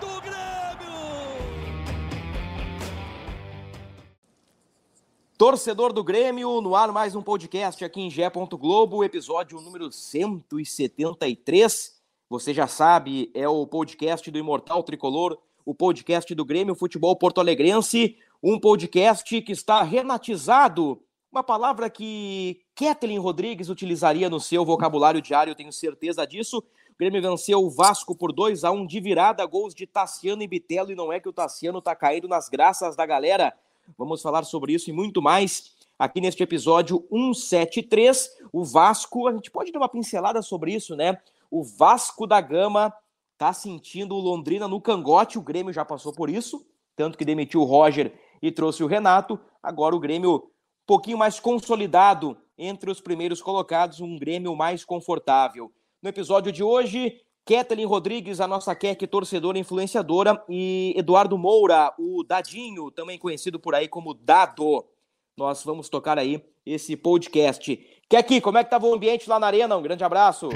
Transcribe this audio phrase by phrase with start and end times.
[0.00, 0.38] do Grêmio!
[5.36, 8.28] Torcedor do Grêmio, no ar mais um podcast aqui em Gé.
[8.30, 11.96] Globo, episódio número 173.
[12.28, 17.40] Você já sabe, é o podcast do Imortal Tricolor, o podcast do Grêmio Futebol Porto
[17.40, 25.22] Alegrense, um podcast que está renatizado, uma palavra que Kathleen Rodrigues utilizaria no seu vocabulário
[25.22, 26.62] diário, tenho certeza disso.
[26.98, 30.90] Grêmio venceu o Vasco por 2 a 1 de virada, gols de Tassiano e Bitelo,
[30.90, 33.54] e não é que o Tassiano está caindo nas graças da galera
[33.96, 38.36] Vamos falar sobre isso e muito mais aqui neste episódio 173.
[38.52, 41.18] O Vasco, a gente pode dar uma pincelada sobre isso, né?
[41.50, 42.92] O Vasco da Gama
[43.38, 47.62] tá sentindo o Londrina no cangote, o Grêmio já passou por isso, tanto que demitiu
[47.62, 49.38] o Roger e trouxe o Renato.
[49.62, 55.72] Agora o Grêmio um pouquinho mais consolidado entre os primeiros colocados, um Grêmio mais confortável.
[56.00, 62.22] No episódio de hoje, Kathleen Rodrigues, a nossa Kek torcedora influenciadora, e Eduardo Moura, o
[62.22, 64.84] Dadinho, também conhecido por aí como Dado.
[65.36, 67.76] Nós vamos tocar aí esse podcast.
[68.08, 69.76] Kek, como é que estava o ambiente lá na arena?
[69.76, 70.48] Um grande abraço.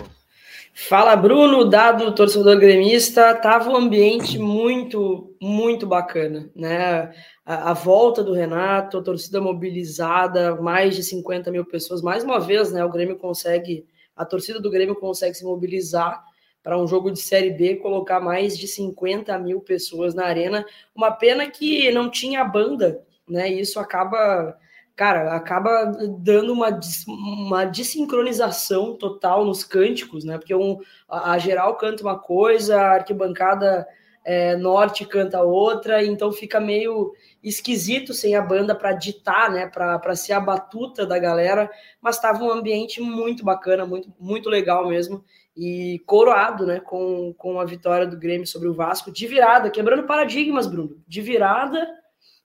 [0.74, 3.34] Fala, Bruno, Dado, torcedor gremista.
[3.34, 7.12] Tava um ambiente muito, muito bacana, né?
[7.44, 12.00] A, a, volta do Renato, a torcida mobilizada, mais de 50 mil pessoas.
[12.00, 12.84] Mais uma vez, né?
[12.84, 13.86] O Grêmio consegue,
[14.22, 16.24] a torcida do Grêmio consegue se mobilizar
[16.62, 20.64] para um jogo de Série B colocar mais de 50 mil pessoas na arena.
[20.94, 23.48] Uma pena que não tinha banda, né?
[23.48, 24.56] Isso acaba,
[24.94, 25.86] cara, acaba
[26.18, 30.38] dando uma, uma desincronização total nos cânticos, né?
[30.38, 33.86] Porque um, a geral canta uma coisa, a arquibancada
[34.24, 37.12] é, norte canta outra, então fica meio
[37.42, 42.42] esquisito sem a banda para ditar, né, para ser a batuta da galera, mas estava
[42.44, 45.24] um ambiente muito bacana, muito, muito legal mesmo
[45.56, 50.06] e coroado né, com, com a vitória do Grêmio sobre o Vasco de virada, quebrando
[50.06, 51.02] paradigmas, Bruno.
[51.06, 51.86] De virada,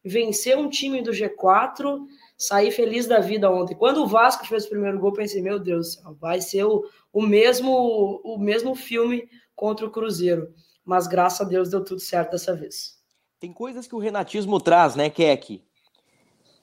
[0.04, 2.00] vencer um time do G4,
[2.38, 3.76] sair feliz da vida ontem.
[3.76, 6.84] Quando o Vasco fez o primeiro gol, pensei, meu Deus, vai ser o,
[7.14, 10.54] o, mesmo, o mesmo filme contra o Cruzeiro.
[10.88, 12.96] Mas graças a Deus deu tudo certo dessa vez.
[13.42, 15.62] Tem coisas que o renatismo traz, né, Keck?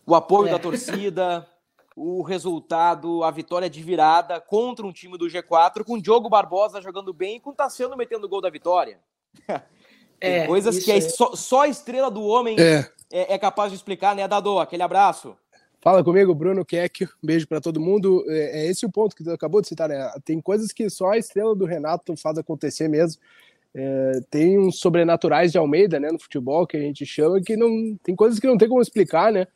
[0.06, 0.52] O apoio é.
[0.52, 1.46] da torcida,
[1.94, 7.12] o resultado, a vitória de virada contra um time do G4, com Diogo Barbosa jogando
[7.12, 8.98] bem e com Tassiano metendo o gol da vitória.
[10.18, 11.02] é, coisas que é.
[11.02, 12.90] Só, só, a estrela do homem é.
[13.12, 13.34] é.
[13.34, 14.58] É, capaz de explicar, né, Dado?
[14.58, 15.36] Aquele abraço.
[15.82, 17.04] Fala comigo, Bruno Keck.
[17.04, 18.24] Um beijo para todo mundo.
[18.26, 20.10] É, é, esse o ponto que tu acabou de citar, né?
[20.24, 23.20] Tem coisas que só a estrela do Renato faz acontecer mesmo.
[23.74, 27.96] É, tem uns sobrenaturais de Almeida, né, no futebol, que a gente chama, que não
[28.02, 29.46] tem coisas que não tem como explicar, né?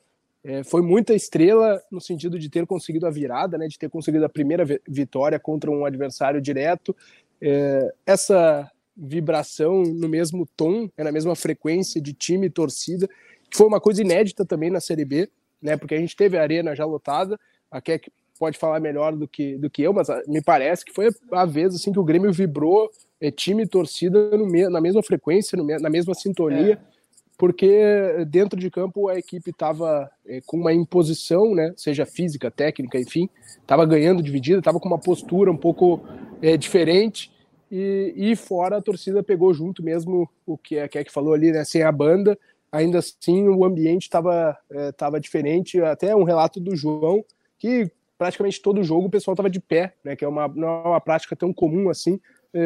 [0.42, 4.24] É, foi muita estrela no sentido de ter conseguido a virada, né, de ter conseguido
[4.24, 6.96] a primeira vitória contra um adversário direto.
[7.40, 13.08] É, essa vibração no mesmo tom, é na mesma frequência de time e torcida,
[13.48, 15.28] que foi uma coisa inédita também na Série B,
[15.62, 17.38] né, porque a gente teve a arena já lotada,
[17.70, 21.08] a Keck pode falar melhor do que, do que eu, mas me parece que foi
[21.32, 22.90] a vez assim que o Grêmio vibrou
[23.20, 26.74] é, time e torcida no, na mesma frequência, na mesma sintonia.
[26.94, 26.98] É
[27.38, 32.98] porque dentro de campo a equipe estava é, com uma imposição, né, seja física, técnica,
[32.98, 33.30] enfim,
[33.60, 36.02] estava ganhando dividida, estava com uma postura um pouco
[36.42, 37.30] é, diferente,
[37.70, 41.64] e, e fora a torcida pegou junto mesmo o que a Keck falou ali, né,
[41.64, 42.36] sem a banda,
[42.72, 47.24] ainda assim o ambiente estava é, tava diferente, até um relato do João,
[47.56, 50.88] que praticamente todo jogo o pessoal estava de pé, né, que é uma, não é
[50.88, 52.18] uma prática tão comum assim,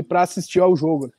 [0.08, 1.06] para assistir ao jogo.
[1.06, 1.12] Né.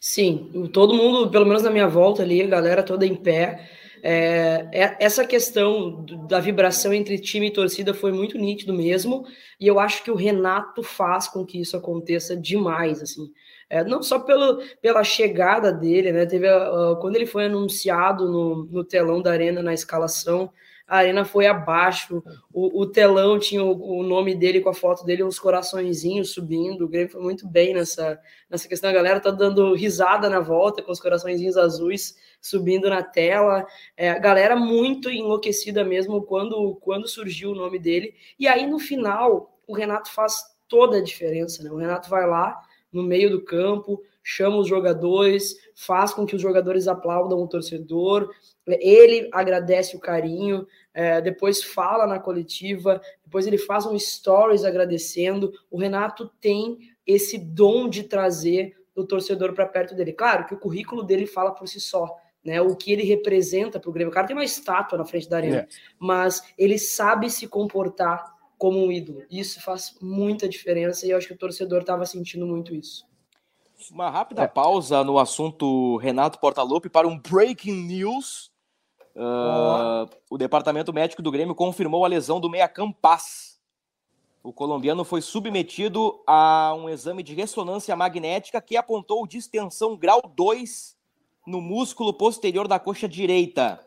[0.00, 3.70] Sim, todo mundo, pelo menos na minha volta ali, a galera toda em pé.
[4.06, 9.24] É, é, essa questão da vibração entre time e torcida foi muito nítido mesmo,
[9.58, 13.32] e eu acho que o Renato faz com que isso aconteça demais, assim.
[13.70, 16.26] É, não só pelo, pela chegada dele, né?
[16.26, 16.48] Teve
[17.00, 20.52] quando ele foi anunciado no, no telão da arena na escalação,
[20.86, 22.22] a arena foi abaixo,
[22.52, 26.84] o, o telão tinha o, o, nome dele com a foto dele, uns coraçõezinhos subindo,
[26.84, 28.20] o Grêmio foi muito bem nessa,
[28.50, 33.02] nessa questão, a galera tá dando risada na volta com os coraçõezinhos azuis subindo na
[33.02, 33.66] tela,
[33.96, 38.78] é, a galera muito enlouquecida mesmo quando, quando surgiu o nome dele, e aí no
[38.78, 41.70] final o Renato faz toda a diferença, né?
[41.70, 42.60] o Renato vai lá,
[42.92, 48.30] no meio do campo, chama os jogadores, faz com que os jogadores aplaudam o torcedor,
[48.66, 55.52] ele agradece o carinho, é, depois fala na coletiva, depois ele faz um stories agradecendo.
[55.70, 60.14] O Renato tem esse dom de trazer o torcedor para perto dele.
[60.14, 62.08] Claro que o currículo dele fala por si só,
[62.42, 62.62] né?
[62.62, 64.10] O que ele representa para o Grêmio.
[64.10, 65.68] O cara tem uma estátua na frente da arena, é.
[65.98, 69.22] mas ele sabe se comportar como um ídolo.
[69.30, 73.04] Isso faz muita diferença e eu acho que o torcedor estava sentindo muito isso.
[73.90, 74.46] Uma rápida é.
[74.46, 78.50] pausa no assunto Renato Portaluppi para um breaking news.
[79.14, 83.60] Uh, o departamento médico do Grêmio confirmou a lesão do meia Campas.
[84.42, 90.96] O colombiano foi submetido a um exame de ressonância magnética que apontou distensão grau 2
[91.46, 93.80] no músculo posterior da coxa direita.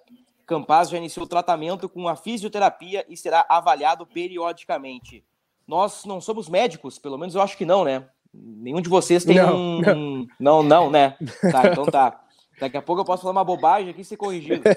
[0.45, 5.23] Campaz já iniciou o tratamento com a fisioterapia e será avaliado periodicamente.
[5.67, 8.09] Nós não somos médicos, pelo menos eu acho que não, né?
[8.33, 9.81] Nenhum de vocês tem não, um.
[9.81, 10.27] Não.
[10.39, 11.15] não, não, né?
[11.51, 12.21] Tá, então tá.
[12.59, 14.63] Daqui a pouco eu posso falar uma bobagem aqui e ser corrigido.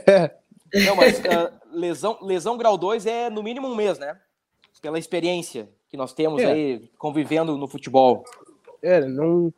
[0.87, 4.17] Não, mas uh, lesão, lesão grau 2 é no mínimo um mês, né?
[4.81, 6.47] Pela experiência que nós temos é.
[6.47, 8.25] aí convivendo no futebol.
[8.81, 9.53] É, não.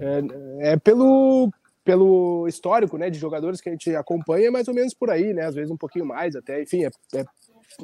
[0.00, 1.50] É, é pelo,
[1.84, 5.32] pelo histórico né, de jogadores que a gente acompanha, é mais ou menos por aí,
[5.32, 5.46] né?
[5.46, 6.62] Às vezes um pouquinho mais até.
[6.62, 7.24] Enfim, é, é,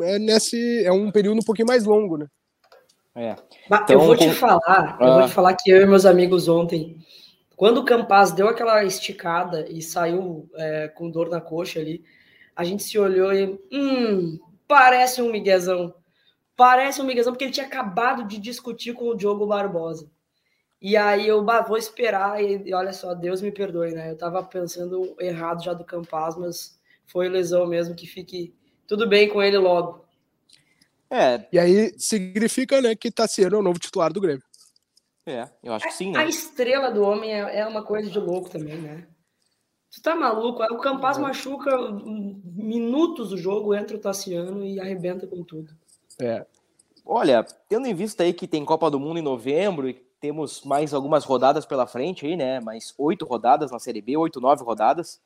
[0.01, 2.27] é nesse, é um período um pouquinho mais longo, né?
[3.15, 3.37] É.
[3.67, 5.29] Então, eu vou te falar, eu vou te ah.
[5.29, 6.99] falar que eu e meus amigos ontem,
[7.57, 12.05] quando o Campaz deu aquela esticada e saiu é, com dor na coxa ali,
[12.57, 15.95] a gente se olhou e, hum, parece um miguezão.
[16.57, 20.11] Parece um miguezão, porque ele tinha acabado de discutir com o Diogo Barbosa.
[20.81, 24.11] E aí eu bah, vou esperar e, e, olha só, Deus me perdoe, né?
[24.11, 28.55] Eu tava pensando errado já do Campaz, mas foi lesão mesmo, que fique
[28.87, 30.04] tudo bem com ele logo.
[31.15, 31.47] É.
[31.53, 34.43] E aí significa, né, que tá sendo o novo titular do Grêmio.
[35.25, 36.19] É, eu acho que sim, né?
[36.19, 39.07] A estrela do homem é, é uma coisa de louco também, né?
[39.95, 40.61] Tu tá maluco?
[40.65, 41.23] O Campaz uhum.
[41.23, 41.71] machuca
[42.45, 45.73] minutos do jogo, entra o Tassiano e arrebenta com tudo.
[46.21, 46.45] É.
[47.07, 50.93] Olha, tendo em vista aí que tem Copa do Mundo em novembro e temos mais
[50.93, 52.59] algumas rodadas pela frente aí, né?
[52.59, 55.21] Mais oito rodadas na Série B, oito, nove rodadas.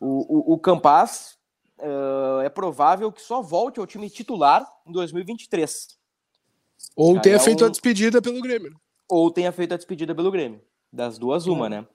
[0.00, 1.38] O, o, o Campas
[1.84, 5.98] uh, é provável que só volte ao time titular em 2023.
[6.96, 7.66] Ou Já tenha é feito um...
[7.66, 8.74] a despedida pelo Grêmio.
[9.08, 10.60] Ou tenha feito a despedida pelo Grêmio.
[10.92, 11.86] Das duas, uma, né?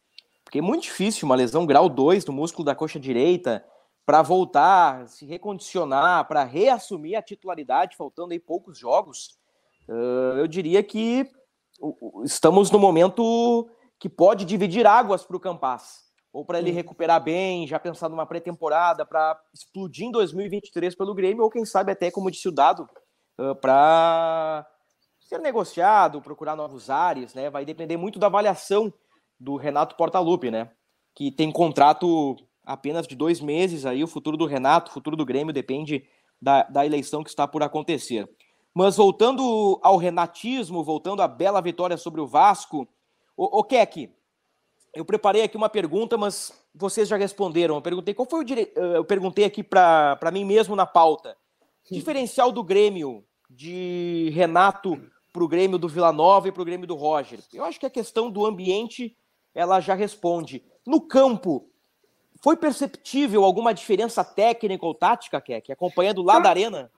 [0.43, 3.63] Porque é muito difícil uma lesão grau 2 do músculo da coxa direita
[4.05, 9.37] para voltar, se recondicionar, para reassumir a titularidade, faltando aí poucos jogos.
[9.87, 11.29] Uh, eu diria que
[12.23, 13.69] estamos no momento
[13.99, 16.08] que pode dividir águas para o Campas.
[16.31, 21.43] Ou para ele recuperar bem, já pensar numa pré-temporada, para explodir em 2023 pelo Grêmio,
[21.43, 22.87] ou quem sabe até, como disse o Dado,
[23.61, 24.67] para
[25.19, 27.49] ser negociado, procurar novos ares, né?
[27.49, 28.93] Vai depender muito da avaliação
[29.39, 30.71] do Renato Portaluppi, né?
[31.15, 32.35] Que tem contrato
[32.65, 36.05] apenas de dois meses aí, o futuro do Renato, o futuro do Grêmio depende
[36.41, 38.29] da, da eleição que está por acontecer.
[38.73, 42.87] Mas voltando ao renatismo, voltando à bela vitória sobre o Vasco,
[43.35, 44.11] o, o Keck,
[44.93, 47.75] eu preparei aqui uma pergunta, mas vocês já responderam.
[47.75, 48.71] Eu perguntei qual foi o dire...
[48.75, 51.35] Eh, eu perguntei aqui para mim mesmo na pauta.
[51.91, 55.01] Diferencial do Grêmio de Renato
[55.33, 57.39] para o Grêmio do Vila Nova e para o Grêmio do Roger.
[57.53, 59.15] Eu acho que a questão do ambiente
[59.53, 60.63] ela já responde.
[60.85, 61.69] No campo,
[62.41, 66.91] foi perceptível alguma diferença técnica ou tática, Keck, acompanhando lá da arena?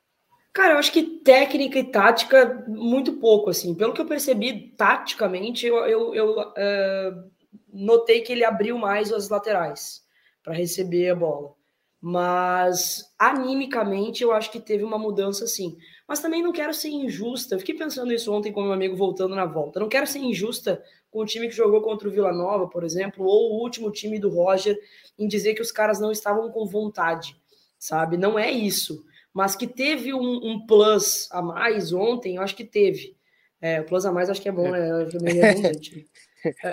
[0.53, 3.73] Cara, eu acho que técnica e tática, muito pouco, assim.
[3.73, 7.31] Pelo que eu percebi, taticamente, eu, eu, eu uh,
[7.73, 10.01] notei que ele abriu mais as laterais
[10.43, 11.53] para receber a bola.
[11.99, 15.77] Mas, animicamente, eu acho que teve uma mudança, sim.
[16.07, 17.55] Mas também não quero ser injusta.
[17.55, 19.79] Eu fiquei pensando isso ontem com meu amigo voltando na volta.
[19.79, 23.23] Não quero ser injusta com o time que jogou contra o Vila Nova, por exemplo,
[23.23, 24.79] ou o último time do Roger,
[25.17, 27.35] em dizer que os caras não estavam com vontade,
[27.77, 28.17] sabe?
[28.17, 32.65] Não é isso mas que teve um, um plus a mais ontem, eu acho que
[32.65, 33.15] teve.
[33.61, 34.89] É, o plus a mais acho que é bom, né?
[34.89, 36.07] Eu, meio redundante.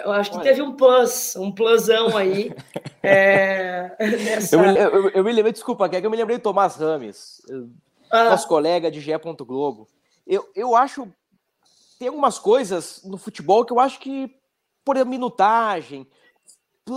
[0.05, 2.53] Eu acho que teve um plus, um plusão aí.
[3.03, 4.57] É, nessa...
[4.57, 6.77] eu, me, eu, eu, me lembrei, desculpa, que é que eu me lembrei do Tomás
[6.77, 7.43] Rames,
[8.11, 8.31] ah.
[8.31, 9.13] nosso colega de GE.
[9.47, 9.89] Globo.
[10.27, 11.09] Eu, eu acho.
[11.99, 14.31] Tem algumas coisas no futebol que eu acho que,
[14.85, 16.07] por minutagem,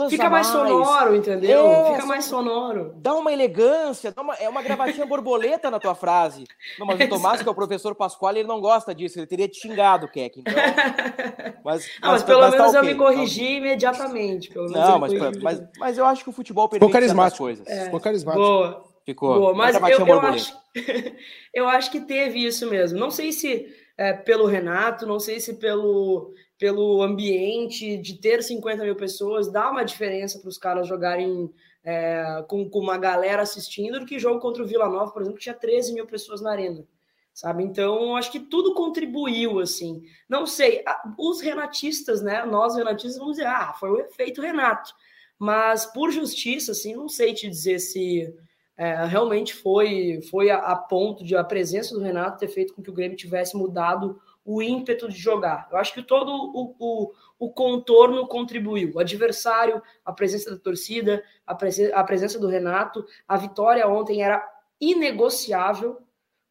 [0.10, 1.68] Fica mais, mais, sonoro, entendeu?
[1.68, 2.94] É, Fica mais sonoro.
[2.98, 6.46] Dá uma elegância, dá uma, é uma gravatinha borboleta na tua frase.
[6.80, 9.48] Não, mas o Tomás, que é o professor Pascoal, ele não gosta disso, ele teria
[9.48, 10.40] te xingado, Keck.
[10.40, 10.54] Então,
[11.64, 14.50] mas, ah, mas, mas, pelo mas tá menos tá eu okay, me corrigi tá imediatamente.
[14.50, 17.44] Pelo menos não, mas, mas, mas, eu acho que o futebol permite Ficou carismático.
[17.44, 17.68] coisas.
[17.68, 17.86] É.
[17.86, 18.44] Ficou carismático.
[18.44, 18.92] Boa.
[19.06, 19.40] Ficou.
[19.40, 20.58] Boa, mas eu, eu, acho,
[21.54, 23.00] eu acho que teve isso mesmo.
[23.00, 23.68] Não sei se
[23.98, 29.72] é, pelo Renato, não sei se pelo, pelo ambiente de ter 50 mil pessoas, dá
[29.72, 31.52] uma diferença para os caras jogarem
[31.84, 35.40] é, com, com uma galera assistindo do que jogo contra o Vila Nova, por exemplo,
[35.40, 36.86] que tinha 13 mil pessoas na arena
[37.34, 37.64] sabe?
[37.64, 40.04] Então, acho que tudo contribuiu, assim.
[40.30, 40.84] Não sei,
[41.18, 42.46] os renatistas, né?
[42.46, 44.94] Nós renatistas vamos dizer, ah, foi o efeito Renato.
[45.40, 48.32] Mas, por justiça, assim, não sei te dizer se
[48.78, 52.84] é, realmente foi, foi a, a, ponto de a presença do Renato ter feito com
[52.84, 55.68] que o Grêmio tivesse mudado o ímpeto de jogar.
[55.72, 58.92] Eu acho que todo o, o, o contorno contribuiu.
[58.96, 64.24] O adversário, a presença da torcida, a, presen a presença do Renato, a vitória ontem
[64.24, 64.44] era
[64.80, 66.00] inegociável,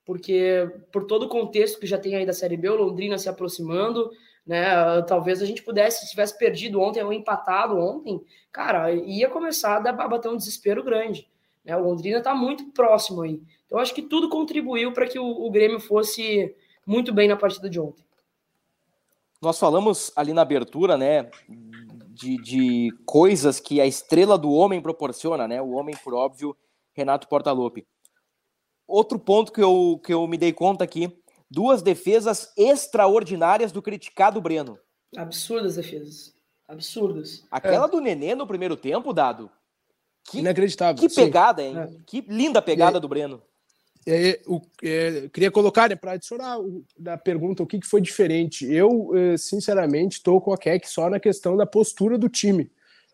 [0.05, 3.29] porque por todo o contexto que já tem aí da Série B, o Londrina se
[3.29, 4.11] aproximando,
[4.47, 5.03] né?
[5.03, 8.21] Talvez a gente pudesse, se tivesse perdido ontem ou empatado ontem,
[8.53, 11.29] cara, ia começar a bater um desespero grande.
[11.65, 11.77] Né?
[11.77, 13.41] O Londrina está muito próximo aí.
[13.67, 16.55] Então, acho que tudo contribuiu para que o, o Grêmio fosse
[16.91, 18.05] muito bem na partida de ontem.
[19.41, 21.31] Nós falamos ali na abertura, né,
[22.09, 25.63] de, de coisas que a estrela do homem proporciona, né?
[25.63, 26.55] O homem, por óbvio,
[26.93, 27.87] Renato Portaluppi
[28.91, 31.17] outro ponto que eu, que eu me dei conta aqui:
[31.49, 34.79] duas defesas extraordinárias do criticado Breno.
[35.17, 36.35] Absurdas defesas.
[36.69, 37.45] Absurdas.
[37.51, 37.91] Aquela é.
[37.91, 39.51] do Nenê no primeiro tempo, dado.
[40.25, 40.97] Que, Inacreditável.
[40.97, 41.79] Que pegada, hein?
[41.79, 41.89] É.
[42.07, 43.43] Que linda pegada do Breno.
[44.07, 48.01] É, o, é, queria colocar, né, para adicionar o, da pergunta o que, que foi
[48.01, 48.65] diferente.
[48.71, 52.71] Eu, é, sinceramente, estou com a Keck só na questão da postura do time.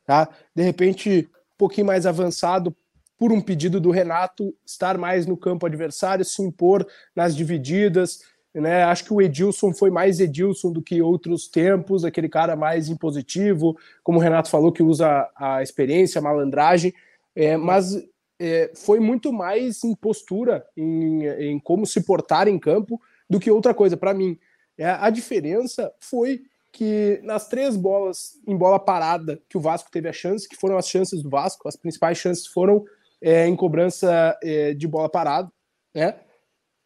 [0.06, 0.28] Tá?
[0.54, 2.74] De repente, um pouquinho mais avançado
[3.18, 8.20] por um pedido do Renato, estar mais no campo adversário, se impor nas divididas.
[8.54, 8.84] Né?
[8.84, 13.76] Acho que o Edilson foi mais Edilson do que outros tempos, aquele cara mais impositivo,
[14.04, 16.94] como o Renato falou, que usa a experiência, a malandragem,
[17.34, 17.94] é, mas
[18.38, 23.50] é, foi muito mais em postura, em, em, como se portar em campo, do que
[23.50, 24.38] outra coisa, para mim.
[24.78, 30.08] É, a diferença foi que nas três bolas em bola parada que o Vasco teve
[30.08, 32.84] a chance, que foram as chances do Vasco, as principais chances foram
[33.20, 35.50] é, em cobrança é, de bola parada,
[35.94, 36.20] né?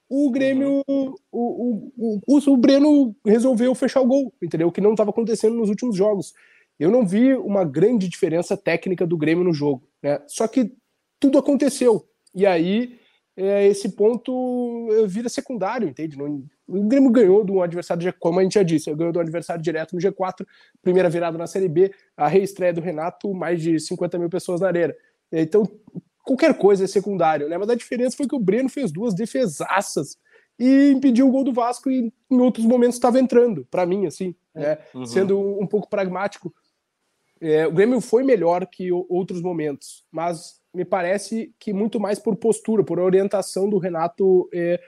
[0.08, 4.68] O Grêmio, o, o, o, o Breno resolveu fechar o gol, entendeu?
[4.68, 6.32] O que não estava acontecendo nos últimos jogos.
[6.78, 10.20] Eu não vi uma grande diferença técnica do Grêmio no jogo, né?
[10.26, 10.72] Só que
[11.20, 12.08] tudo aconteceu.
[12.34, 12.98] E aí
[13.36, 16.18] é, esse ponto é, vira secundário, entende?
[16.18, 19.62] Não, o Grêmio ganhou de um adversário, como a gente já disse, ganhou do adversário
[19.62, 20.46] direto no G4,
[20.82, 24.66] primeira virada na Série B, a reestreia do Renato, mais de 50 mil pessoas na
[24.66, 24.94] arena.
[25.32, 25.66] Então,
[26.22, 27.56] qualquer coisa é secundário, né?
[27.56, 30.18] Mas a diferença foi que o Breno fez duas defesaças
[30.58, 34.34] e impediu o gol do Vasco e em outros momentos estava entrando, para mim, assim,
[34.54, 34.78] né?
[34.94, 35.06] Uhum.
[35.06, 36.52] Sendo um, um, pouco pragmático.
[37.40, 42.36] É, o Grêmio foi melhor que outros momentos, mas me parece que muito mais por
[42.36, 44.80] postura, por orientação do Renato é,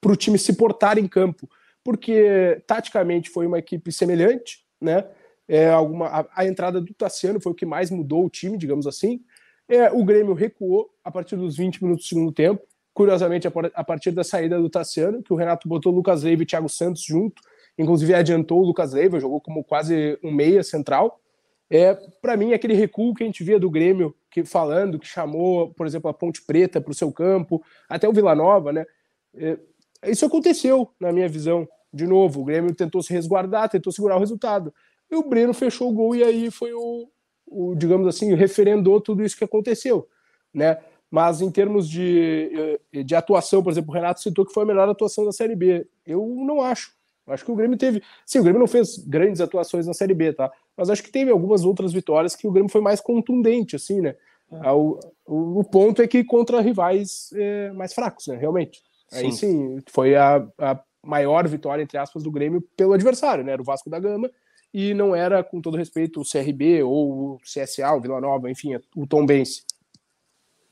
[0.00, 1.48] para o time se portar em campo,
[1.82, 5.06] porque taticamente foi uma equipe semelhante, né?
[5.46, 8.86] É, alguma, a, a entrada do Tassiano foi o que mais mudou o time, digamos
[8.86, 9.22] assim.
[9.66, 14.10] É, o Grêmio recuou a partir dos 20 minutos do segundo tempo, curiosamente a partir
[14.10, 17.40] da saída do Tassiano, que o Renato botou Lucas Leiva e Thiago Santos junto,
[17.78, 21.20] inclusive adiantou o Lucas Leiva, jogou como quase um meia central.
[21.70, 25.72] É, para mim, aquele recuo que a gente via do Grêmio que falando, que chamou,
[25.74, 28.86] por exemplo, a Ponte Preta para o seu campo, até o Vila Nova, né?
[29.34, 29.58] É,
[30.06, 31.68] isso aconteceu, na minha visão.
[31.92, 34.72] De novo, o Grêmio tentou se resguardar, tentou segurar o resultado.
[35.10, 37.08] E o Breno fechou o gol e aí foi o,
[37.46, 40.06] o, digamos assim, referendou tudo isso que aconteceu,
[40.52, 40.78] né?
[41.10, 44.66] Mas em termos de, eh, de atuação, por exemplo, o Renato citou que foi a
[44.66, 45.88] melhor atuação da Série B.
[46.04, 46.97] Eu não acho.
[47.28, 48.02] Acho que o Grêmio teve.
[48.24, 50.50] Sim, o Grêmio não fez grandes atuações na Série B, tá?
[50.76, 54.16] Mas acho que teve algumas outras vitórias que o Grêmio foi mais contundente, assim, né?
[54.50, 54.72] É.
[54.72, 58.36] O, o, o, ponto é que contra rivais é, mais fracos, né?
[58.36, 58.82] Realmente.
[59.08, 59.16] Sim.
[59.16, 63.52] Aí sim, foi a, a maior vitória, entre aspas, do Grêmio pelo adversário, né?
[63.52, 64.30] Era o Vasco da Gama
[64.72, 68.78] e não era, com todo respeito, o CRB ou o CSA, o Vila Nova, enfim,
[68.96, 69.62] o Tom Bense.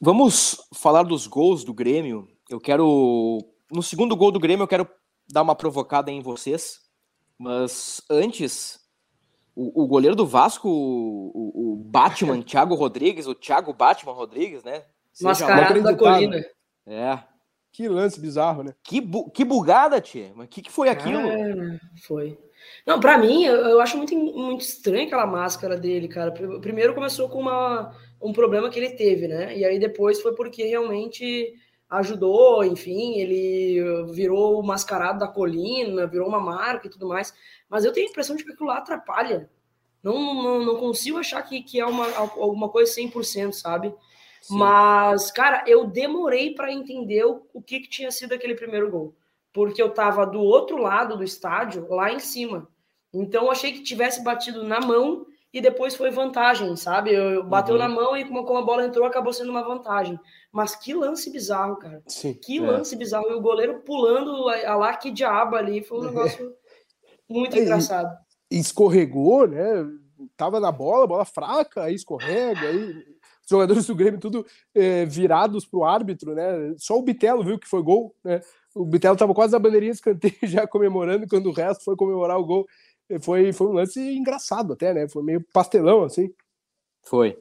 [0.01, 2.29] Vamos falar dos gols do Grêmio.
[2.51, 3.39] Eu quero.
[3.73, 4.89] No segundo gol do Grêmio, eu quero
[5.29, 6.81] dar uma provocada em vocês.
[7.39, 8.81] Mas antes,
[9.55, 14.85] o, o goleiro do Vasco, o, o Batman, Thiago Rodrigues, o Thiago Batman Rodrigues, né?
[15.21, 16.45] Mascarado da colina.
[16.87, 17.19] É.
[17.73, 18.75] Que lance bizarro, né?
[18.83, 20.33] Que, bu que bugada, tia.
[20.35, 21.21] Mas o que, que foi aquilo?
[22.07, 22.39] foi.
[22.87, 26.33] Não, para mim, eu, eu, acho muito, muito estranho aquela máscara dele, cara.
[26.33, 29.57] Primeiro começou com uma, um problema que ele teve, né?
[29.57, 31.55] E aí depois foi porque realmente
[31.89, 37.35] ajudou, enfim, ele virou o mascarado da colina, virou uma marca e tudo mais.
[37.69, 39.51] Mas eu tenho a impressão de que aquilo lá atrapalha.
[40.03, 43.95] Não, não, não consigo achar que, que é uma, alguma coisa 100%, sabe?
[44.43, 44.57] Sim.
[44.57, 49.15] Mas, cara, eu demorei para entender o, o que, que tinha sido aquele primeiro gol
[49.57, 52.69] porque eu estava do outro lado do estádio, lá em cima.
[53.11, 57.15] Então eu achei que tivesse batido na mão e depois foi vantagem, sabe?
[57.15, 57.81] Eu, bateu uhum.
[57.81, 60.21] na mão e como, como a bola entrou, acabou sendo uma vantagem.
[60.57, 62.03] Mas que lance bizarro, cara.
[62.07, 62.61] Sim, que é.
[62.63, 63.29] lance bizarro.
[63.29, 65.83] E o goleiro pulando a, lá que diabo ali.
[65.83, 66.51] Foi um negócio
[67.29, 68.17] muito engraçado.
[68.51, 69.87] Escorregou, né?
[70.35, 75.67] Tava na bola, bola fraca, aí escorrega, aí os jogadores do Grêmio tudo é, virados
[75.67, 76.75] pro árbitro, né?
[76.79, 78.41] Só o Bitelo viu que foi gol, né?
[78.75, 82.39] O Bitelo tava quase na bandeirinha de escanteio já comemorando, quando o resto foi comemorar
[82.39, 82.67] o gol
[83.21, 85.07] foi, foi um lance engraçado até, né?
[85.07, 86.33] Foi meio pastelão, assim.
[87.05, 87.39] Foi.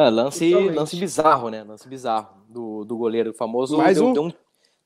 [0.00, 1.62] Ah, lance, lance bizarro, né?
[1.62, 3.32] Lance bizarro do, do goleiro.
[3.32, 4.12] O famoso mais deu, um...
[4.14, 4.32] deu, um,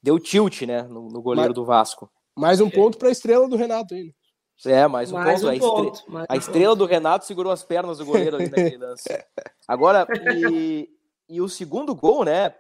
[0.03, 0.83] deu tilt, né?
[0.83, 2.11] No, no goleiro mais, do Vasco.
[2.37, 4.13] Mais um ponto para a estrela do Renato aí.
[4.67, 5.53] É, mais um mais ponto.
[5.53, 5.95] Um a, ponto.
[5.95, 6.13] Estre...
[6.13, 9.25] Mais a estrela do Renato segurou as pernas do goleiro ali naquele lance.
[9.69, 10.05] Agora,
[10.35, 10.89] e,
[11.29, 12.53] e o segundo gol, né?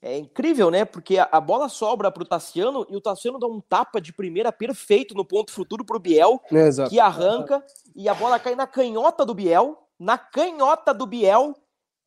[0.00, 0.86] É incrível, né?
[0.86, 4.50] Porque a, bola sobra para o Tassiano e o Tassiano dá um tapa de primeira
[4.50, 7.62] perfeito no ponto futuro para o Biel, é, que arranca
[7.94, 11.54] e a bola cai na canhota do Biel, na canhota do Biel,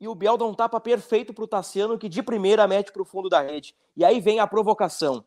[0.02, 3.04] e o Biel dá um tapa perfeito para o Tassiano, que de primeira mete para
[3.04, 3.76] o fundo da rede.
[3.96, 5.24] E aí vem a provocação.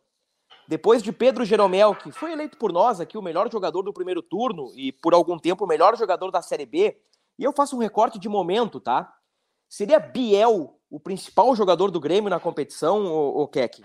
[0.67, 4.21] Depois de Pedro Jeromel, que foi eleito por nós aqui o melhor jogador do primeiro
[4.21, 7.01] turno e por algum tempo o melhor jogador da Série B,
[7.39, 9.15] e eu faço um recorte de momento, tá?
[9.69, 13.83] Seria Biel o principal jogador do Grêmio na competição, o, o Keck?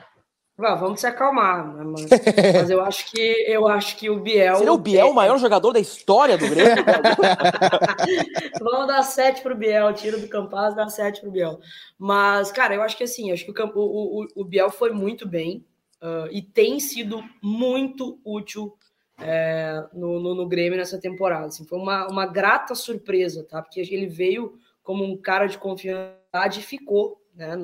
[0.62, 2.08] Vamos se acalmar, né, mas,
[2.54, 4.56] mas, eu acho que eu acho que o Biel.
[4.56, 6.84] Seria o Biel o maior jogador da história do Grêmio?
[8.62, 11.60] vamos dar sete pro Biel, tira do Campaz, dá sete pro Biel.
[11.98, 15.66] Mas, cara, eu acho que assim, acho que o, o, o Biel foi muito bem
[16.02, 18.78] uh, e tem sido muito útil
[19.22, 21.48] é, no, no, no, Grêmio nessa temporada.
[21.48, 23.62] Assim, foi uma, uma grata surpresa, tá?
[23.62, 26.18] Porque ele veio como um cara de confiança
[26.58, 27.22] e ficou.
[27.36, 27.56] Né?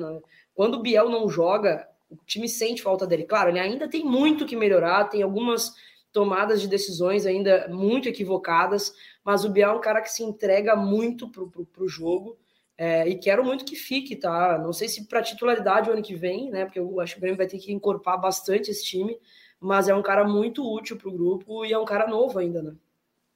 [0.54, 3.24] Quando o Biel não joga, o time sente falta dele.
[3.24, 5.74] Claro, ele ainda tem muito que melhorar, tem algumas
[6.12, 8.92] tomadas de decisões ainda muito equivocadas,
[9.24, 12.36] mas o Biel é um cara que se entrega muito pro, pro, pro jogo.
[12.76, 14.56] É, e quero muito que fique, tá?
[14.56, 16.64] Não sei se para titularidade o ano que vem, né?
[16.64, 19.18] Porque eu acho que o Grêmio vai ter que encorpar bastante esse time,
[19.60, 22.62] mas é um cara muito útil para o grupo e é um cara novo ainda,
[22.62, 22.74] né?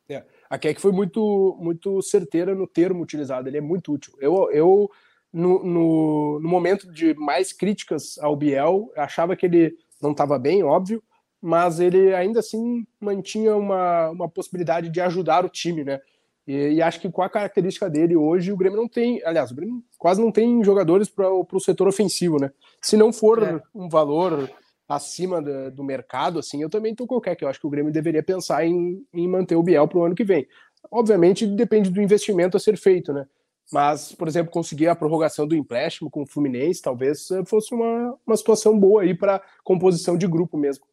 [0.09, 0.25] É.
[0.49, 4.15] A Keck foi muito, muito certeira no termo utilizado, ele é muito útil.
[4.21, 4.91] Eu, eu
[5.33, 10.63] no, no, no momento de mais críticas ao Biel, achava que ele não estava bem,
[10.63, 11.03] óbvio,
[11.41, 16.01] mas ele ainda assim mantinha uma, uma possibilidade de ajudar o time, né?
[16.47, 19.55] E, e, acho que com a característica dele hoje, o Grêmio não tem, aliás, o
[19.55, 22.51] Grêmio quase não tem jogadores para o setor ofensivo, né?
[22.81, 23.61] Se não for é.
[23.73, 24.51] um valor
[24.89, 27.93] acima do, do, mercado, assim, eu também estou qualquer que eu acho que o Grêmio
[27.93, 30.47] deveria pensar em, em manter o Biel para o ano que vem.
[30.91, 33.25] Obviamente depende do investimento a ser feito, né?
[33.73, 38.19] Mas, por exemplo, conseguir a prorrogação do empréstimo com o Fluminense talvez eh, fosse uma,
[38.27, 40.85] uma situação boa aí para composição de grupo mesmo.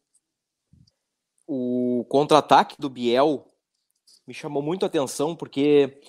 [1.45, 3.45] O contra-ataque do Biel
[4.25, 5.99] me chamou muito a atenção porque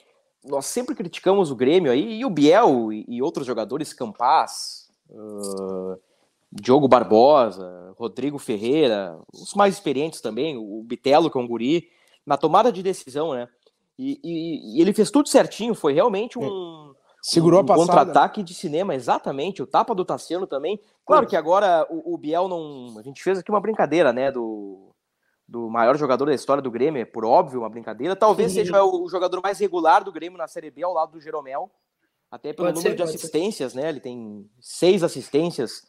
[0.44, 5.98] nós sempre criticamos o Grêmio aí e o Biel e, outros jogadores, Campas, uh,
[6.52, 11.88] Diogo Barbosa, Rodrigo Ferreira, os mais experientes também, o Bitelo, que é um guri,
[12.24, 13.48] na tomada de decisão, né?
[14.00, 16.94] E, e, e ele fez tudo certinho, foi realmente um.
[17.22, 19.62] Segurou um, um contra-ataque de cinema, exatamente.
[19.62, 20.80] O tapa do Tassiano também.
[21.04, 22.98] Claro que agora o, o, Biel não.
[22.98, 24.32] A gente fez aqui uma brincadeira, né?
[24.32, 24.90] Do,
[25.46, 28.16] do maior jogador da história do Grêmio, é por óbvio uma brincadeira.
[28.16, 31.20] Talvez seja o, o, jogador mais regular do Grêmio na Série B, ao lado do
[31.20, 31.70] Jeromel.
[32.30, 33.82] Até pelo pode número ser, de assistências, ser.
[33.82, 33.90] né?
[33.90, 35.82] Ele tem seis assistências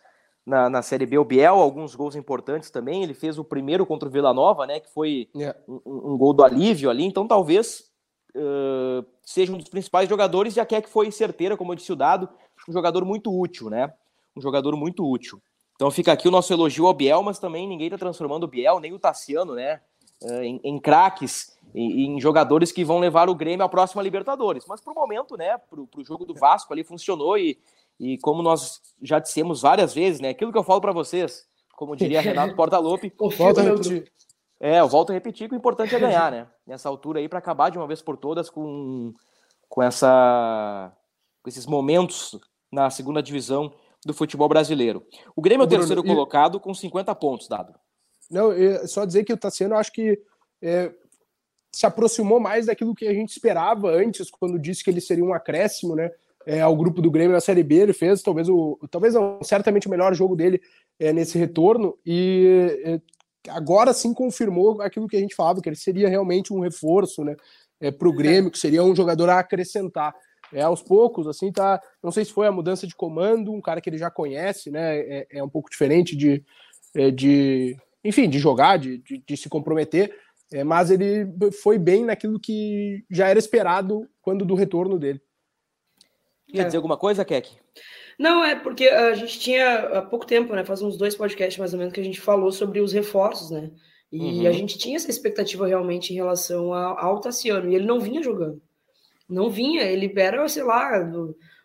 [0.45, 1.17] na, na Série B.
[1.17, 3.03] O Biel, alguns gols importantes também.
[3.03, 4.81] Ele fez o primeiro contra o Vila Nova, né?
[4.81, 5.57] Que foi yeah.
[5.65, 7.05] um, um, gol do alívio ali.
[7.05, 7.90] Então talvez
[8.35, 11.91] uh, seja um dos principais jogadores, já que é que foi certeira, como eu disse
[11.91, 12.29] o dado,
[12.67, 13.93] um jogador muito útil, né?
[14.35, 15.41] Um jogador muito útil.
[15.75, 18.79] Então fica aqui o nosso elogio ao Biel, mas também ninguém está transformando o Biel,
[18.79, 19.81] nem o Tassiano, né?
[20.21, 24.65] Uh, em, em craques, em, em, jogadores que vão levar o Grêmio à próxima Libertadores.
[24.67, 25.57] Mas para o momento, né?
[25.57, 27.57] Para o jogo do Vasco ali funcionou e,
[27.99, 30.29] e como nós já dissemos várias vezes, né?
[30.29, 34.11] Aquilo que eu falo para vocês, como diria Renato Portaluppi, volta a repetir.
[34.63, 36.47] É, eu volto a repetir que o importante é ganhar, né?
[36.67, 39.11] Nessa altura aí, para acabar de uma vez por todas com,
[39.67, 40.95] com, essa,
[41.41, 42.39] com esses momentos
[42.71, 43.73] na segunda divisão
[44.05, 45.03] do futebol brasileiro.
[45.35, 47.73] O Grêmio é o terceiro Bruno, colocado com 50 pontos, dado.
[48.29, 48.51] Não,
[48.85, 50.21] só dizer que o Tassiano, acho que
[50.61, 50.93] é,
[51.73, 55.33] se aproximou mais daquilo que a gente esperava antes, quando disse que ele seria um
[55.33, 56.11] acréscimo, né?
[56.45, 59.87] É, ao grupo do Grêmio na Série B, ele fez talvez o talvez não, certamente
[59.87, 60.59] o melhor jogo dele
[60.99, 63.01] é, nesse retorno e é,
[63.49, 67.35] agora sim confirmou aquilo que a gente falava, que ele seria realmente um reforço né,
[67.79, 70.13] é, para o Grêmio, que seria um jogador a acrescentar.
[70.53, 71.81] É, aos poucos, assim, tá.
[72.03, 74.99] Não sei se foi a mudança de comando, um cara que ele já conhece, né?
[74.99, 76.43] É, é um pouco diferente de,
[76.93, 80.13] é, de, enfim, de jogar, de, de, de se comprometer,
[80.51, 81.25] é, mas ele
[81.63, 85.21] foi bem naquilo que já era esperado quando do retorno dele.
[86.51, 87.49] Quer dizer alguma coisa, Keck?
[88.19, 90.63] Não, é porque a gente tinha há pouco tempo, né?
[90.63, 93.71] Faz uns dois podcasts mais ou menos que a gente falou sobre os reforços, né?
[94.11, 94.47] E uhum.
[94.47, 98.61] a gente tinha essa expectativa realmente em relação ao Tassiano, e ele não vinha jogando.
[99.27, 100.91] Não vinha, ele era, sei lá,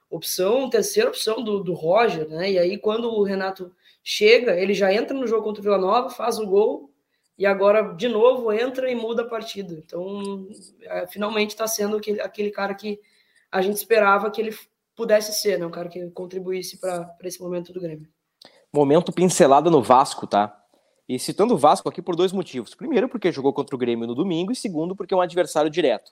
[0.09, 2.53] opção, terceira opção do, do Roger, né?
[2.53, 3.73] E aí, quando o Renato
[4.03, 6.91] chega, ele já entra no jogo contra o Vila Nova, faz o gol,
[7.37, 9.75] e agora, de novo, entra e muda a partida.
[9.75, 10.49] Então,
[10.83, 13.01] é, finalmente está sendo aquele, aquele cara que
[13.51, 14.57] a gente esperava que ele
[14.97, 15.67] pudesse ser, né?
[15.67, 18.09] Um cara que contribuísse para esse momento do Grêmio.
[18.73, 20.65] Momento pincelada no Vasco, tá?
[21.09, 22.75] E citando o Vasco aqui por dois motivos.
[22.75, 26.11] Primeiro, porque jogou contra o Grêmio no domingo, e segundo, porque é um adversário direto.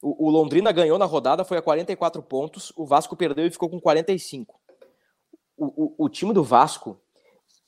[0.00, 3.68] O, o Londrina ganhou na rodada, foi a 44 pontos, o Vasco perdeu e ficou
[3.68, 4.58] com 45.
[5.58, 6.98] O, o, o time do Vasco,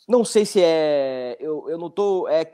[0.08, 1.36] não sei se é.
[1.38, 2.26] Eu, eu não tô.
[2.28, 2.50] É,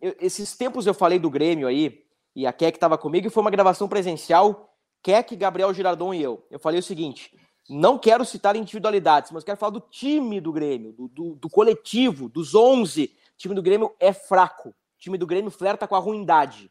[0.00, 2.02] eu, esses tempos eu falei do Grêmio aí,
[2.34, 4.69] e a Keck estava comigo, e foi uma gravação presencial
[5.02, 6.46] Keck, Gabriel Girardon e eu.
[6.50, 7.34] Eu falei o seguinte:
[7.68, 12.28] não quero citar individualidades, mas quero falar do time do Grêmio, do, do, do coletivo,
[12.28, 13.04] dos 11.
[13.04, 14.70] O time do Grêmio é fraco.
[14.70, 16.70] O time do Grêmio flerta com a ruindade.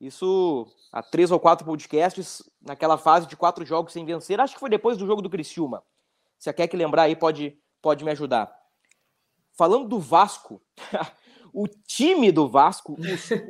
[0.00, 4.40] Isso há três ou quatro podcasts, naquela fase de quatro jogos sem vencer.
[4.40, 5.82] Acho que foi depois do jogo do Criciúma.
[6.38, 8.50] Se a Keck lembrar aí, pode, pode me ajudar.
[9.52, 10.62] Falando do Vasco,
[11.52, 12.96] o time do Vasco,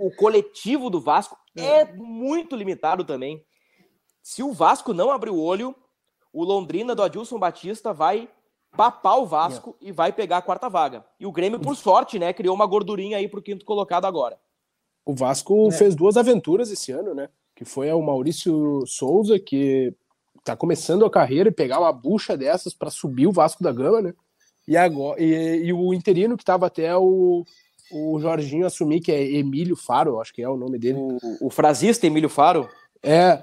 [0.01, 3.45] o, o coletivo do Vasco é muito limitado também.
[4.29, 5.75] Se o Vasco não abrir o olho,
[6.31, 8.29] o Londrina do Adilson Batista vai
[8.77, 9.89] papar o Vasco yeah.
[9.89, 11.03] e vai pegar a quarta vaga.
[11.19, 14.39] E o Grêmio, por sorte, né, criou uma gordurinha aí pro quinto colocado agora.
[15.03, 15.71] O Vasco é.
[15.71, 17.31] fez duas aventuras esse ano, né?
[17.57, 19.95] Que foi o Maurício Souza, que
[20.45, 24.03] tá começando a carreira e pegar uma bucha dessas para subir o Vasco da Gama,
[24.03, 24.15] né?
[24.69, 27.47] E, agora, e, e o interino que tava até o,
[27.91, 30.99] o Jorginho assumir, que é Emílio Faro, acho que é o nome dele.
[30.99, 32.69] O, o frasista Emílio Faro?
[33.03, 33.41] É,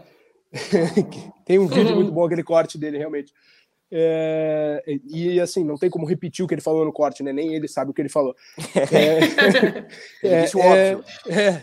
[1.45, 3.33] tem um vídeo muito bom, aquele corte dele, realmente.
[3.91, 7.31] É, e assim, não tem como repetir o que ele falou no corte, né?
[7.31, 8.35] Nem ele sabe o que ele falou.
[10.23, 11.61] É, é, é, é,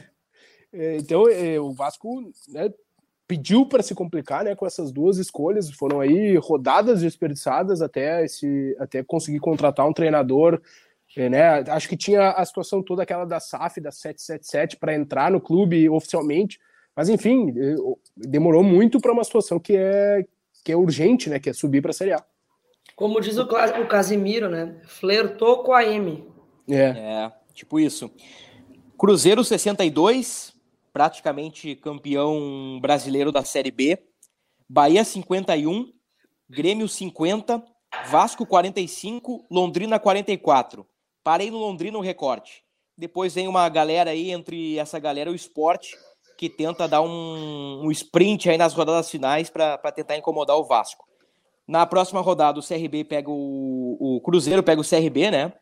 [0.72, 1.24] é então,
[1.60, 2.72] o Vasco né,
[3.26, 5.70] pediu para se complicar né, com essas duas escolhas.
[5.70, 10.60] Foram aí rodadas desperdiçadas até, esse, até conseguir contratar um treinador.
[11.16, 11.62] Né?
[11.68, 15.88] Acho que tinha a situação toda aquela da SAF, da 777, para entrar no clube
[15.88, 16.58] oficialmente
[16.96, 17.52] mas enfim,
[18.16, 20.24] demorou muito para uma situação que é,
[20.64, 21.38] que é urgente, né?
[21.38, 22.24] Que é subir para a Série A.
[22.94, 24.76] Como diz o, o Casimiro, né?
[24.84, 26.28] Flertou com a M.
[26.68, 26.82] É.
[26.82, 28.10] é, tipo isso.
[28.98, 30.54] Cruzeiro 62,
[30.92, 33.98] praticamente campeão brasileiro da Série B.
[34.68, 35.92] Bahia 51,
[36.48, 37.62] Grêmio 50,
[38.08, 40.86] Vasco 45, Londrina 44.
[41.24, 42.62] Parei no Londrina o recorte.
[42.96, 45.96] Depois vem uma galera aí, entre essa galera, o esporte
[46.36, 51.04] que tenta dar um, um sprint aí nas rodadas finais para tentar incomodar o Vasco.
[51.66, 55.52] Na próxima rodada, o CRB pega o, o Cruzeiro, pega o CRB, né?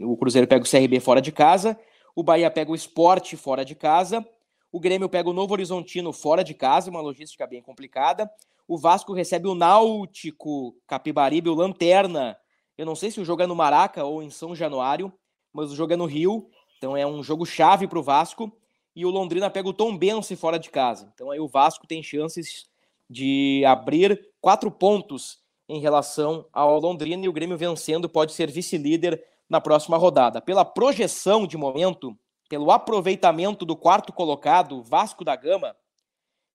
[0.00, 1.78] O Cruzeiro pega o CRB fora de casa,
[2.14, 4.24] o Bahia pega o Esporte fora de casa,
[4.70, 8.30] o Grêmio pega o Novo Horizontino fora de casa, uma logística bem complicada.
[8.66, 12.36] O Vasco recebe o Náutico, Capibaribe, o Lanterna.
[12.76, 15.12] Eu não sei se o jogo é no Maraca ou em São Januário,
[15.52, 18.52] mas o jogo é no Rio, então é um jogo chave para o Vasco
[18.98, 21.08] e o Londrina pega o Tom Bense fora de casa.
[21.14, 22.66] Então aí o Vasco tem chances
[23.08, 29.24] de abrir quatro pontos em relação ao Londrina e o Grêmio vencendo pode ser vice-líder
[29.48, 30.40] na próxima rodada.
[30.40, 35.76] Pela projeção de momento, pelo aproveitamento do quarto colocado, Vasco da Gama,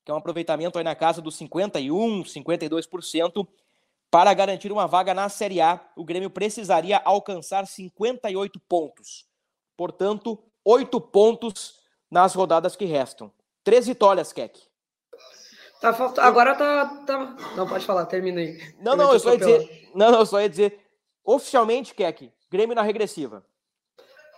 [0.03, 3.47] que é um aproveitamento aí na casa dos 51, 52%,
[4.11, 9.25] para garantir uma vaga na Série A, o Grêmio precisaria alcançar 58 pontos.
[9.77, 11.81] Portanto, oito pontos
[12.13, 13.31] nas rodadas que restam.
[13.63, 14.61] Três vitórias, Keck.
[15.81, 16.21] Tá, falta...
[16.21, 17.35] Agora tá, tá.
[17.57, 18.61] Não, pode falar, terminei.
[18.79, 19.89] Não, não, eu só ia dizer.
[19.95, 20.79] Não, não, eu só ia dizer.
[21.25, 23.43] Oficialmente, Keck, Grêmio na regressiva.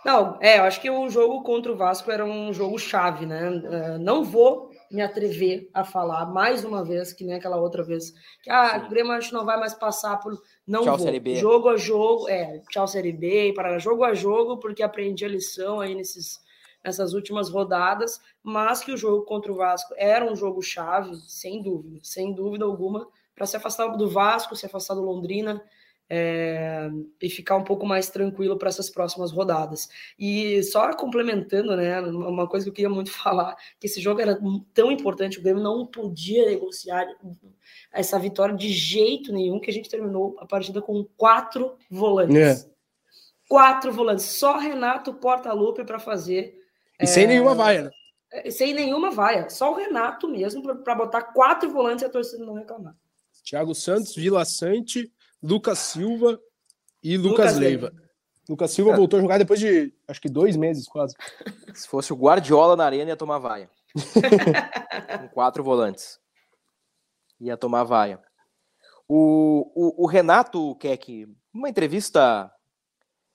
[0.04, 3.60] Não, é, eu acho que o jogo contra o Vasco era um jogo chave, né?
[3.70, 8.12] É, não vou me atrever a falar mais uma vez, que nem aquela outra vez,
[8.42, 10.40] que ah, o Grêmio acho que não vai mais passar por.
[10.66, 11.06] Não tchau, vou.
[11.06, 11.34] Série B.
[11.34, 15.80] Jogo a jogo, é, tchau Série B, para jogo a jogo, porque aprendi a lição
[15.80, 16.45] aí nesses
[16.86, 21.60] nessas últimas rodadas, mas que o jogo contra o Vasco era um jogo chave, sem
[21.62, 25.62] dúvida, sem dúvida alguma, para se afastar do Vasco, se afastar do Londrina
[26.08, 26.88] é,
[27.20, 29.88] e ficar um pouco mais tranquilo para essas próximas rodadas.
[30.18, 34.38] E só complementando, né, uma coisa que eu queria muito falar, que esse jogo era
[34.72, 37.06] tão importante, o Grêmio não podia negociar
[37.92, 42.36] essa vitória de jeito nenhum, que a gente terminou a partida com quatro volantes.
[42.36, 42.70] É.
[43.48, 44.24] quatro volantes.
[44.24, 46.65] Só Renato Portaluppi para fazer.
[47.00, 47.06] E é...
[47.06, 47.90] sem nenhuma vaia, né?
[48.32, 49.48] É, sem nenhuma vaia.
[49.48, 52.96] Só o Renato mesmo para botar quatro volantes e a torcida não reclamar.
[53.44, 56.40] Thiago Santos, Vila Sante, Lucas Silva
[57.02, 57.88] e Lucas, Lucas Leiva.
[57.88, 58.06] Leiva.
[58.48, 58.96] Lucas Silva é.
[58.96, 61.14] voltou a jogar depois de acho que dois meses quase.
[61.74, 63.70] Se fosse o Guardiola na arena, ia tomar vaia.
[65.20, 66.18] Com quatro volantes.
[67.40, 68.20] Ia tomar vaia.
[69.08, 72.50] O, o, o Renato Keck, uma entrevista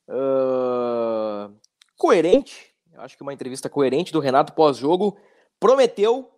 [0.10, 1.56] uh,
[1.96, 2.71] coerente,
[3.02, 5.18] acho que uma entrevista coerente do Renato pós-jogo,
[5.60, 6.32] prometeu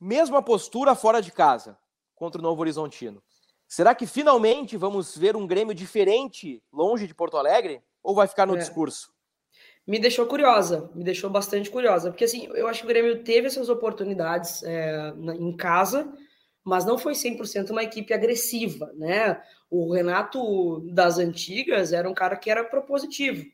[0.00, 1.78] mesma postura fora de casa
[2.14, 3.22] contra o Novo Horizontino.
[3.66, 7.82] Será que finalmente vamos ver um Grêmio diferente longe de Porto Alegre?
[8.02, 8.58] Ou vai ficar no é.
[8.58, 9.12] discurso?
[9.86, 13.46] Me deixou curiosa, me deixou bastante curiosa, porque assim, eu acho que o Grêmio teve
[13.46, 16.10] essas oportunidades é, em casa,
[16.62, 19.42] mas não foi 100% uma equipe agressiva, né?
[19.70, 23.44] O Renato das antigas era um cara que era propositivo.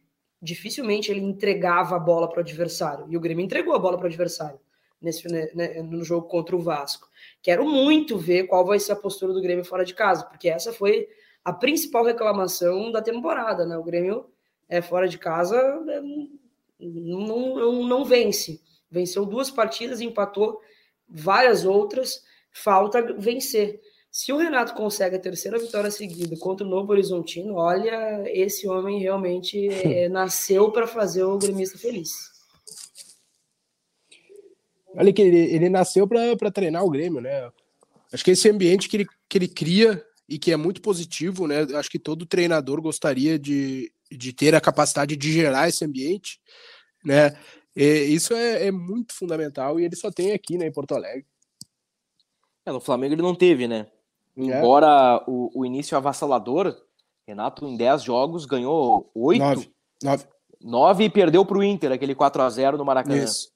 [0.42, 4.05] Dificilmente ele entregava a bola para o adversário, e o Grêmio entregou a bola para
[4.05, 4.59] o adversário
[5.00, 7.09] nesse, né, né, no jogo contra o Vasco.
[7.42, 10.72] Quero muito ver qual vai ser a postura do Grêmio fora de casa, porque essa
[10.72, 11.09] foi
[11.44, 13.76] a principal reclamação da temporada, né?
[13.76, 14.26] O Grêmio
[14.68, 16.00] é fora de casa é,
[16.79, 18.61] não, não, não vence.
[18.90, 20.61] Venceu duas partidas, empatou
[21.09, 23.81] várias outras, falta vencer.
[24.10, 28.98] Se o Renato consegue a terceira vitória seguida contra o Novo Horizontino, olha, esse homem
[28.98, 32.10] realmente é, nasceu para fazer o gremista feliz.
[34.94, 37.50] Olha que ele, ele nasceu para treinar o Grêmio, né?
[38.12, 41.60] Acho que esse ambiente que ele, que ele cria e que é muito positivo, né?
[41.74, 46.40] Acho que todo treinador gostaria de, de ter a capacidade de gerar esse ambiente,
[47.04, 47.38] né?
[47.76, 51.24] E isso é, é, muito fundamental e ele só tem aqui, né, em Porto Alegre.
[52.66, 53.86] É, no Flamengo ele não teve, né?
[54.40, 54.59] É.
[54.59, 56.76] Embora o, o início avassalador,
[57.26, 59.40] Renato em 10 jogos ganhou 8.
[60.03, 60.26] 9.
[60.61, 61.05] 9.
[61.05, 63.22] e perdeu para o Inter, aquele 4 a 0 no Maracanã.
[63.22, 63.50] Isso.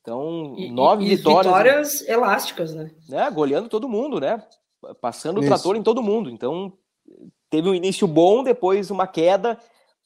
[0.00, 1.52] Então, e, nove e, vitórias.
[1.52, 2.14] Vitórias né?
[2.14, 2.90] elásticas, né?
[3.08, 3.30] né?
[3.30, 4.42] Goleando todo mundo, né?
[5.00, 5.46] Passando Isso.
[5.46, 6.30] o trator em todo mundo.
[6.30, 6.72] Então,
[7.50, 9.58] teve um início bom, depois uma queda,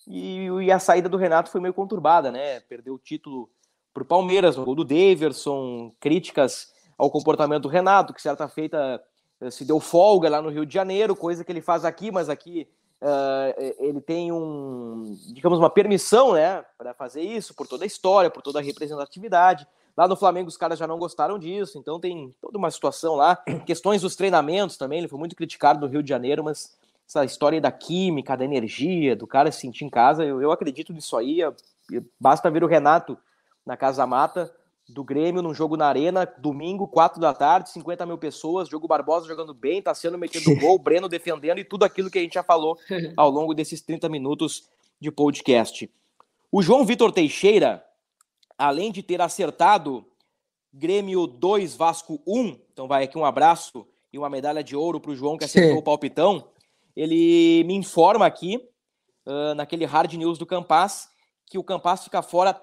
[0.08, 2.60] e, e, a saída do Renato foi meio conturbada, né?
[2.60, 3.48] Perdeu o título
[3.94, 9.00] para o Palmeiras, no gol do Daverson, críticas ao comportamento do Renato, que certa feita
[9.50, 12.68] se deu folga lá no Rio de Janeiro, coisa que ele faz aqui, mas aqui
[13.00, 18.30] uh, ele tem um, digamos, uma permissão, né, para fazer isso, por toda a história,
[18.30, 19.66] por toda a representatividade.
[19.96, 23.36] Lá no Flamengo os caras já não gostaram disso, então tem toda uma situação lá.
[23.66, 26.76] Questões dos treinamentos também, ele foi muito criticado no Rio de Janeiro, mas
[27.06, 30.92] essa história da química, da energia, do cara se sentir em casa, eu, eu acredito
[30.92, 31.40] nisso aí.
[32.18, 33.18] Basta ver o Renato
[33.66, 34.50] na Casa Mata
[34.88, 39.26] do Grêmio num jogo na Arena, domingo, 4 da tarde, 50 mil pessoas, jogo Barbosa
[39.26, 42.42] jogando bem, tá sendo metido gol, Breno defendendo e tudo aquilo que a gente já
[42.42, 42.76] falou
[43.16, 44.68] ao longo desses 30 minutos
[45.00, 45.90] de podcast.
[46.50, 47.84] O João Vitor Teixeira,
[48.58, 50.04] além de ter acertado
[50.72, 55.10] Grêmio 2, Vasco 1, então vai aqui um abraço e uma medalha de ouro para
[55.10, 56.48] o João que acertou o palpitão,
[56.94, 58.56] ele me informa aqui,
[59.26, 61.08] uh, naquele hard news do Campas,
[61.46, 62.60] que o Campas fica fora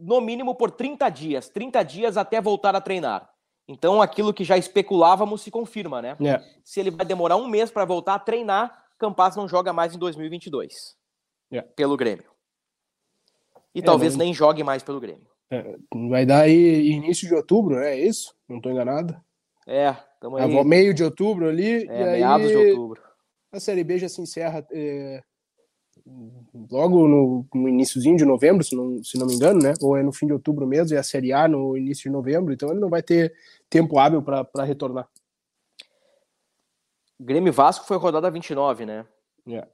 [0.00, 3.30] no mínimo por 30 dias, 30 dias até voltar a treinar.
[3.68, 6.16] Então aquilo que já especulávamos se confirma, né?
[6.20, 6.42] É.
[6.64, 9.98] Se ele vai demorar um mês para voltar a treinar, Campas não joga mais em
[9.98, 10.74] 2022
[11.52, 11.68] yeah.
[11.68, 11.74] É.
[11.74, 12.30] pelo Grêmio.
[13.74, 15.28] E é, talvez nem jogue mais pelo Grêmio.
[15.50, 15.76] É,
[16.08, 17.92] vai dar aí início de outubro, né?
[17.92, 18.34] É isso?
[18.48, 19.20] Não estou enganado?
[19.66, 20.64] É, estamos aí.
[20.64, 21.86] Meio de outubro ali.
[21.88, 23.02] É, meados aí, de outubro.
[23.52, 25.22] A Série B já se encerra é,
[26.70, 29.74] logo no, no iníciozinho de novembro, se não, se não me engano, né?
[29.80, 32.52] Ou é no fim de outubro mesmo, e a Série A no início de novembro,
[32.52, 33.34] então ele não vai ter
[33.68, 35.08] tempo hábil para retornar.
[37.18, 39.06] Grêmio Vasco foi rodada 29, né?
[39.48, 39.66] É.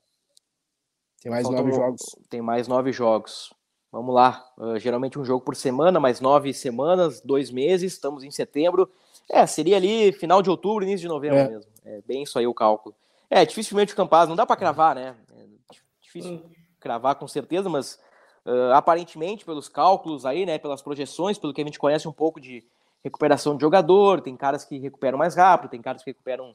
[1.22, 2.02] Tem mais Faltam, nove jogos.
[2.28, 3.54] Tem mais nove jogos.
[3.92, 8.30] Vamos lá, uh, geralmente um jogo por semana, mais nove semanas, dois meses, estamos em
[8.30, 8.90] setembro.
[9.30, 11.48] É, seria ali final de outubro, início de novembro é.
[11.48, 11.70] mesmo.
[11.84, 12.94] É bem isso aí o cálculo.
[13.30, 15.14] É, dificilmente o Campaz, não dá para cravar, né?
[16.06, 16.50] Difícil hum.
[16.78, 17.98] cravar com certeza, mas
[18.44, 22.40] uh, aparentemente, pelos cálculos aí, né, pelas projeções, pelo que a gente conhece um pouco
[22.40, 22.64] de
[23.02, 26.54] recuperação de jogador, tem caras que recuperam mais rápido, tem caras que recuperam.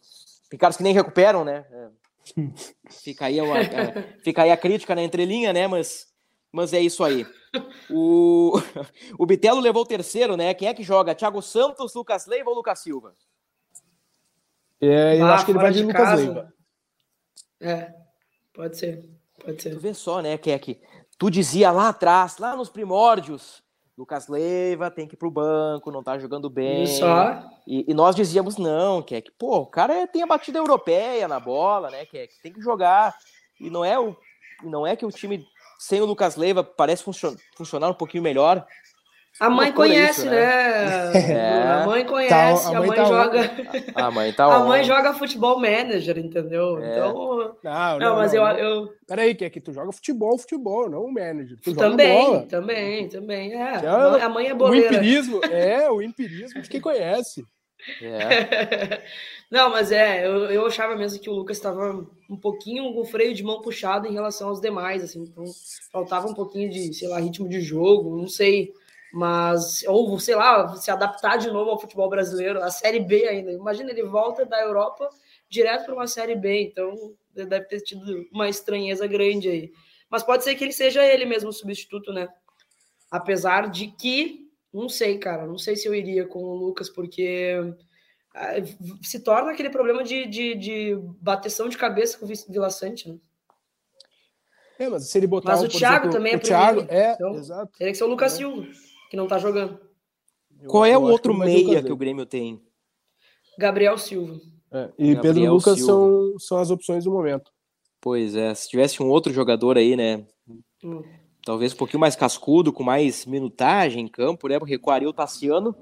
[0.49, 1.65] Tem caras que nem recuperam, né?
[1.71, 1.89] É.
[2.89, 5.67] Fica aí, uma, é, fica aí a crítica na entrelinha, né?
[5.67, 6.11] Mas
[6.51, 7.25] mas é isso aí.
[7.89, 8.53] O,
[9.19, 10.53] o Bitelo levou o terceiro, né?
[10.53, 11.13] Quem é que joga?
[11.13, 13.13] Thiago Santos, Lucas Leiva ou Lucas Silva?
[14.79, 16.15] É, eu ah, acho que ele vai de Lucas casa.
[16.15, 16.53] Leiva.
[17.59, 17.93] É,
[18.53, 19.09] pode ser.
[19.43, 19.71] Pode ser.
[19.71, 20.79] Tu vê só, né, Keck?
[21.17, 23.61] Tu dizia lá atrás, lá nos primórdios,
[23.97, 26.87] Lucas Leiva tem que ir pro banco, não tá jogando bem.
[26.87, 27.43] Só.
[27.67, 31.89] E, e nós dizíamos, não, Keck, pô, o cara tem a batida europeia na bola,
[31.89, 32.33] né, Keck?
[32.41, 33.15] Tem que jogar.
[33.59, 34.15] E não é o
[34.63, 35.43] não é que o time
[35.79, 38.65] sem o Lucas Leiva parece funcion, funcionar um pouquinho melhor.
[39.41, 41.11] A mãe conhece, isso, né?
[41.13, 41.31] né?
[41.31, 41.63] É.
[41.81, 43.51] A mãe conhece, tá, a, mãe a mãe, tá joga.
[43.95, 46.77] A mãe tá A mãe joga futebol manager, entendeu?
[46.77, 46.91] É.
[46.91, 47.57] Então.
[47.63, 48.93] Não, não, não mas não, eu, eu.
[49.07, 51.57] Peraí, que é que tu joga futebol, futebol, não manager.
[51.59, 52.45] Tu também, bola.
[52.45, 53.53] também, também.
[53.55, 53.81] É.
[53.83, 54.91] é a mãe é boleira.
[54.91, 57.43] O empirismo, é, o empirismo de quem conhece.
[57.99, 59.01] É.
[59.49, 63.05] não, mas é, eu, eu achava mesmo que o Lucas estava um pouquinho com o
[63.05, 65.45] freio de mão puxado em relação aos demais, assim, então
[65.91, 68.71] faltava um pouquinho de, sei lá, ritmo de jogo, não sei
[69.13, 73.51] mas ou sei lá, se adaptar de novo ao futebol brasileiro, a Série B ainda.
[73.51, 75.09] Imagina ele volta da Europa
[75.49, 79.71] direto para uma Série B, então deve ter tido uma estranheza grande aí.
[80.09, 82.29] Mas pode ser que ele seja ele mesmo o substituto, né?
[83.09, 87.55] Apesar de que, não sei, cara, não sei se eu iria com o Lucas, porque
[88.33, 88.53] ah,
[89.01, 93.17] se torna aquele problema de, de, de bateção de cabeça com o Vila Sante, né?
[94.79, 97.35] É, mas se ele botar mas o Thiago exemplo, também é o Thiago, é, então,
[97.35, 97.71] exato.
[97.77, 98.37] Teria que ser o Lucas é.
[98.37, 98.67] Silva
[99.11, 99.77] que não tá jogando.
[100.67, 102.61] Qual é o outro meia que o Grêmio tem?
[103.59, 104.39] Gabriel Silva.
[104.71, 107.51] É, e Gabriel Pedro Lucas são, são as opções do momento.
[107.99, 110.25] Pois é, se tivesse um outro jogador aí, né?
[110.81, 111.03] Hum.
[111.43, 114.57] Talvez um pouquinho mais cascudo, com mais minutagem em campo, né?
[114.65, 115.75] Recuaria o Tassiano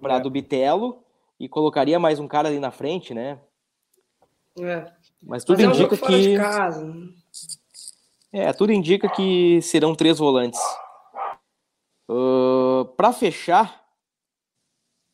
[0.00, 0.20] para é.
[0.20, 0.98] do Bitelo
[1.38, 3.38] e colocaria mais um cara ali na frente, né?
[4.58, 4.90] É.
[5.22, 6.38] Mas tudo Mas indica é um que.
[6.38, 7.14] Né?
[8.32, 10.60] É, tudo indica que serão três volantes.
[12.08, 13.84] Uh, para fechar,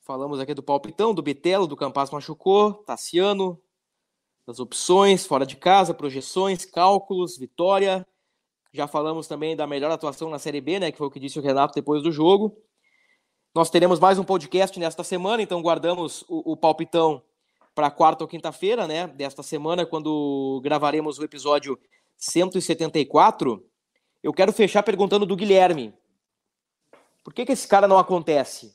[0.03, 3.61] falamos aqui do palpitão, do Bitelo, do Campas machucou, Tassiano,
[4.46, 8.07] das opções, fora de casa, projeções, cálculos, vitória.
[8.72, 10.90] Já falamos também da melhor atuação na Série B, né?
[10.92, 12.57] Que foi o que disse o Renato depois do jogo.
[13.55, 17.22] Nós teremos mais um podcast nesta semana, então guardamos o, o palpitão
[17.74, 19.07] para quarta ou quinta-feira, né?
[19.07, 21.79] Desta semana, quando gravaremos o episódio
[22.16, 23.64] 174.
[24.22, 25.94] Eu quero fechar perguntando do Guilherme.
[27.22, 28.74] Por que, que esse cara não acontece?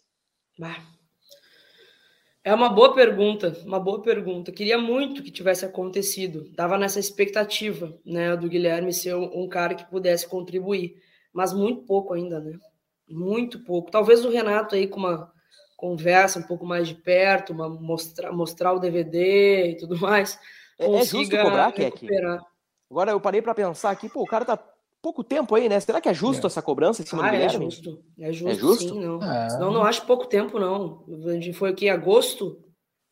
[2.43, 4.51] É uma boa pergunta, uma boa pergunta.
[4.51, 6.45] Queria muito que tivesse acontecido.
[6.55, 11.01] Tava nessa expectativa, né, do Guilherme ser um cara que pudesse contribuir,
[11.33, 12.57] mas muito pouco ainda, né?
[13.09, 13.89] Muito pouco.
[13.89, 15.33] Talvez o Renato aí com uma
[15.75, 20.39] conversa um pouco mais de perto, uma mostrar, mostrar o DVD e tudo mais.
[20.77, 22.45] É, é justo cobrar, recuperar.
[22.89, 24.57] Agora eu parei para pensar aqui, pô, o cara tá
[25.05, 25.79] pouco tempo aí, né?
[25.79, 26.47] Será que é justo é.
[26.47, 27.67] essa cobrança em cima ah, do é Guilherme?
[27.67, 28.03] É justo.
[28.17, 28.89] É justo, é justo?
[28.89, 29.21] sim, não.
[29.21, 29.59] É.
[29.59, 29.71] não.
[29.71, 31.05] Não acho pouco tempo, não.
[31.53, 32.59] Foi aqui em agosto,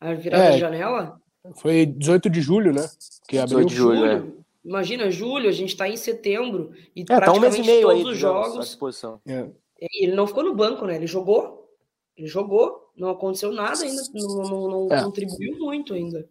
[0.02, 0.52] a virada é.
[0.54, 1.22] de janela?
[1.54, 2.90] Foi 18 de julho, né?
[3.28, 4.18] Que abriu de julho, é.
[4.18, 4.44] julho.
[4.66, 7.88] Imagina, julho, a gente tá em setembro e é, praticamente tá um mês e meio
[7.88, 8.80] todos aí, os jogos.
[9.28, 9.50] É.
[9.80, 10.96] Ele não ficou no banco, né?
[10.96, 11.70] Ele jogou.
[12.18, 16.28] Ele jogou, não aconteceu nada ainda, não, não, não contribuiu muito ainda.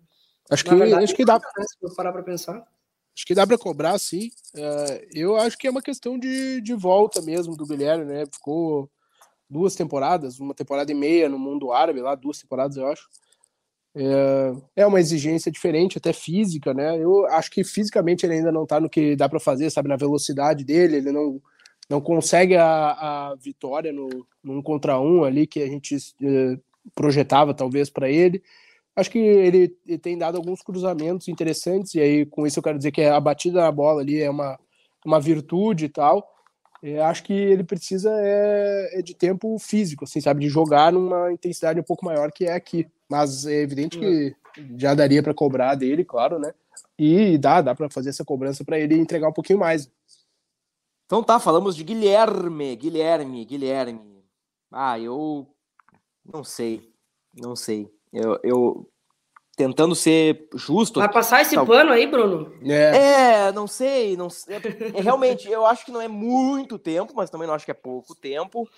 [0.51, 1.35] Acho que, verdade, acho que dá.
[1.35, 2.65] Né, se eu parar para pensar.
[3.15, 4.31] Acho que dá para cobrar, sim.
[4.55, 8.25] Uh, eu acho que é uma questão de, de volta mesmo do Guilherme, né?
[8.33, 8.91] Ficou
[9.49, 13.07] duas temporadas, uma temporada e meia no mundo árabe, lá, duas temporadas, eu acho.
[13.95, 16.97] É, é uma exigência diferente, até física, né?
[16.99, 19.89] Eu acho que fisicamente ele ainda não tá no que dá para fazer, sabe?
[19.89, 21.41] Na velocidade dele, ele não,
[21.91, 24.09] não consegue a, a vitória no,
[24.43, 26.59] no um contra um ali que a gente uh,
[26.95, 28.43] projetava, talvez, para ele
[28.97, 32.79] acho que ele, ele, tem dado alguns cruzamentos interessantes, e aí com isso eu quero
[32.79, 34.59] dizer que a batida na bola ali é uma,
[35.05, 36.29] uma virtude e tal.
[36.83, 41.33] É, acho que ele precisa é, é, de tempo físico, assim, sabe, de jogar numa
[41.33, 42.89] intensidade um pouco maior que é aqui.
[43.09, 44.35] Mas é evidente que
[44.77, 46.53] já daria para cobrar dele, claro, né?
[46.99, 49.89] E dá, dá para fazer essa cobrança para ele entregar um pouquinho mais.
[51.07, 54.25] Então tá, falamos de Guilherme, Guilherme, Guilherme.
[54.71, 55.47] Ah, eu
[56.25, 56.91] não sei,
[57.37, 57.93] não sei.
[58.13, 58.89] Eu, eu
[59.57, 61.01] tentando ser justo.
[61.01, 61.67] Vai passar esse tal...
[61.67, 62.53] pano aí, Bruno?
[62.65, 64.57] É, é não sei, não sei.
[64.57, 67.75] É, realmente, eu acho que não é muito tempo, mas também não acho que é
[67.75, 68.69] pouco tempo.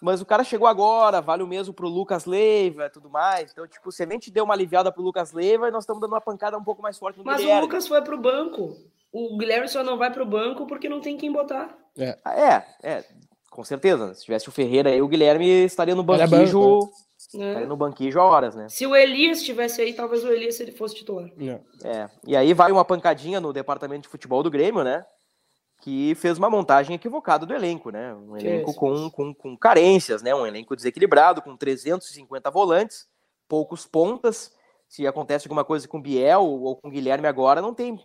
[0.00, 3.52] Mas o cara chegou agora, vale o mesmo pro Lucas Leiva e tudo mais.
[3.52, 6.20] Então, tipo, se a gente deu uma aliviada pro Lucas Leiva, nós estamos dando uma
[6.22, 7.60] pancada um pouco mais forte no Mas Guilherme.
[7.60, 8.78] o Lucas foi pro banco.
[9.12, 11.76] O Guilherme só não vai pro banco porque não tem quem botar.
[11.98, 13.04] É, ah, é, é
[13.50, 14.14] com certeza.
[14.14, 16.88] Se tivesse o Ferreira aí, o Guilherme estaria no banquinho.
[17.32, 17.62] Né?
[17.62, 17.66] É.
[17.66, 18.68] no banquinho já horas, né?
[18.68, 21.30] Se o Elias estivesse aí, talvez o Elias ele fosse titular.
[21.38, 21.60] É.
[21.88, 22.10] é.
[22.26, 25.04] E aí vai uma pancadinha no departamento de futebol do Grêmio, né?
[25.80, 28.14] Que fez uma montagem equivocada do elenco, né?
[28.14, 30.34] Um elenco com, com, com carências, né?
[30.34, 33.06] Um elenco desequilibrado, com 350 volantes,
[33.48, 34.52] poucos pontas.
[34.88, 37.96] Se acontece alguma coisa com Biel ou com Guilherme agora, não tem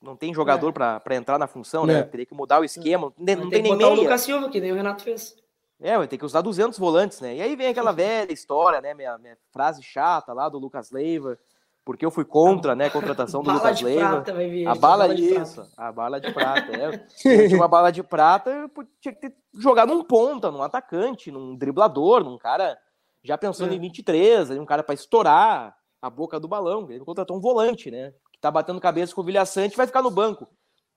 [0.00, 0.98] não tem jogador é.
[1.00, 2.00] para entrar na função, né?
[2.00, 2.02] É.
[2.02, 3.12] Teria que mudar o esquema.
[3.18, 3.90] Não, não tem, tem nem meia.
[3.90, 5.36] o Lucas Silva, que nem o Renato fez.
[5.80, 7.36] É, vai ter que usar 200 volantes, né?
[7.36, 8.94] E aí vem aquela velha história, né?
[8.94, 11.38] Minha, minha frase chata lá do Lucas Leiva.
[11.84, 14.22] porque eu fui contra, né, a contratação do Lucas Leiva.
[14.22, 14.34] prata.
[14.68, 15.70] A bala, de isso, prata.
[15.76, 16.72] a bala de prata.
[16.76, 16.98] É.
[17.46, 18.68] Tinha uma bala de prata, eu
[19.00, 22.76] tinha que ter jogado num ponta, num atacante, num driblador, num cara
[23.22, 23.76] já pensando É.
[23.76, 26.90] em 23, aí um cara para estourar a boca do balão.
[26.90, 28.12] Ele contratou um volante, né?
[28.32, 30.48] Que tá batendo cabeça com o Vilha Sante e vai ficar no banco.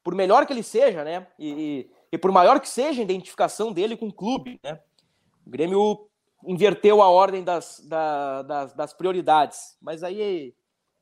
[0.04, 1.28] Por melhor que ele seja, né?
[1.38, 4.80] E, e, e por maior que seja a identificação dele com o clube, né?
[5.46, 6.08] O Grêmio
[6.46, 9.78] inverteu a ordem das, da- das, das prioridades.
[9.82, 10.54] Mas aí,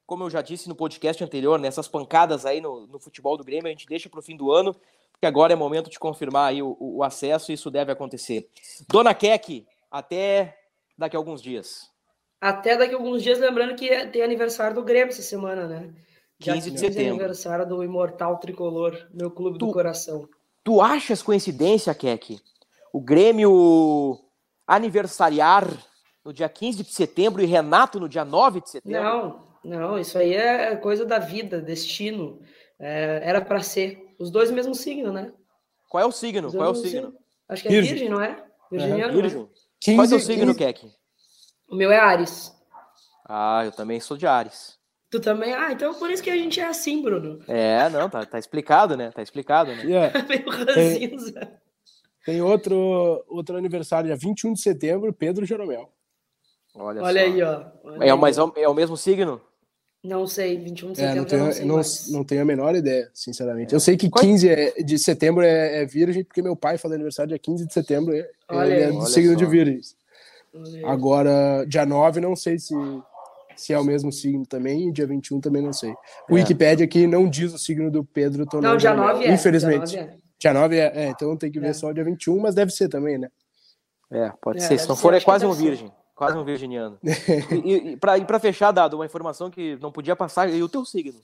[0.05, 3.67] como eu já disse no podcast anterior, nessas pancadas aí no, no futebol do Grêmio,
[3.67, 4.73] a gente deixa para o fim do ano,
[5.11, 8.49] porque agora é momento de confirmar aí o, o- acesso e isso deve acontecer.
[8.89, 10.57] Dona Keck, até
[10.97, 11.89] daqui a alguns dias.
[12.39, 15.93] Até daqui a alguns dias, lembrando que é- tem aniversário do Grêmio essa semana, né?
[16.39, 17.13] Dia 15 de 15 setembro.
[17.15, 20.29] aniversário do Imortal Tricolor, meu clube do Tu- coração.
[20.67, 22.41] Tu achas coincidência, Keck,
[22.91, 24.19] o Grêmio
[24.67, 25.65] aniversariar
[26.25, 29.01] no dia 15 de setembro e Renato no dia 9 de setembro?
[29.01, 32.41] Não, não, isso aí é coisa da vida, destino.
[32.77, 34.13] É, era para ser.
[34.19, 35.31] Os dois mesmo signo, né?
[35.87, 36.51] Qual é o signo?
[36.51, 37.15] Qual é o mesmo signo?
[37.47, 37.93] Acho que é Virgem.
[37.93, 38.43] virgem, não é?
[38.69, 39.21] Virginiano, né?
[39.21, 39.49] Virgem.
[39.95, 40.91] Qual é o signo, Keck?
[41.71, 42.53] O meu é Ares.
[43.23, 44.76] Ah, eu também sou de Ares.
[45.09, 45.53] Tu também?
[45.53, 47.39] Ah, então por isso que a gente é assim, Bruno.
[47.47, 49.09] É, não, tá, tá explicado, né?
[49.11, 49.83] Tá explicado, né?
[49.83, 50.23] Yeah.
[50.27, 51.51] Meio ranzinza.
[52.25, 55.89] Tem outro, outro aniversário, dia 21 de setembro, Pedro Jeromel.
[56.75, 57.25] Olha, Olha só.
[57.27, 57.65] aí, ó.
[57.85, 58.17] Olha É, aí.
[58.17, 59.41] mas é o- é o mesmo signo?
[60.03, 62.45] Não sei, 21 de É, setembro não tenho, eu não sei não, não tenho a
[62.45, 63.73] menor ideia, sinceramente.
[63.73, 67.29] Eu sei que 15 é- de setembro é, é virgem, porque meu pai faz aniversário
[67.29, 69.39] dia 15 de setembro, é, Olha ele é do Olha signo só.
[69.39, 69.95] de virgens.
[70.53, 70.83] Aí.
[70.85, 72.73] Agora, dia 9, não sei se,
[73.57, 75.91] se é o mesmo signo também, e dia 21 também não sei.
[76.29, 76.39] O É.
[76.39, 79.33] Wikipedia aqui não diz o signo do Pedro Tonão Não, dia Jeromel, 9 é.
[79.33, 79.91] Infelizmente.
[79.91, 80.17] Dia 9 é.
[80.39, 81.73] Dia 9 é, é, então tem que ver É.
[81.73, 83.27] só o dia 21, mas deve ser também, né?
[84.11, 84.77] É, pode É, ser.
[84.79, 85.69] Se não for, é quase um deve ser.
[85.69, 85.91] virgem.
[86.15, 86.97] Quase um virginiano.
[87.65, 90.69] e, e, pra, e pra fechar, Dado, uma informação que não podia passar, e o
[90.69, 91.19] teu signo?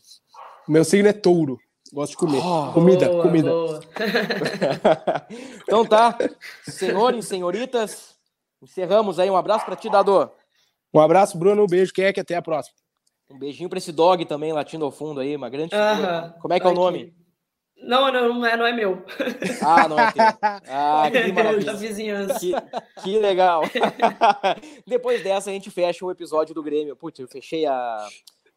[0.67, 1.59] Meu signo é touro.
[1.91, 2.41] Gosto de comer.
[2.43, 2.71] Oh.
[2.73, 3.49] comida, Boa, comida.
[3.49, 3.79] boa.
[5.63, 6.17] então tá,
[6.67, 8.15] senhores, senhoritas,
[8.61, 9.29] encerramos aí.
[9.29, 10.29] Um abraço pra ti, Dado.
[10.93, 11.63] Um abraço, Bruno.
[11.63, 12.19] Um beijo, Keck.
[12.19, 12.75] Até a próxima.
[13.29, 15.91] Um beijinho pra esse dog também, latindo ao fundo aí, uma grande figura.
[15.91, 16.33] Aham.
[16.39, 17.13] Como é que é o nome?
[17.77, 19.03] Não, não, não é, não é meu.
[19.61, 20.23] Ah, não é teu.
[20.69, 21.73] Ah, que É da maravilha.
[21.73, 22.39] vizinhança.
[22.39, 22.53] Que,
[23.01, 23.63] que legal.
[24.87, 26.95] Depois dessa, a gente fecha o episódio do Grêmio.
[26.95, 28.07] Putz, eu fechei a,